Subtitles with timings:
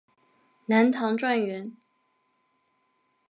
[0.65, 1.77] 南唐状元。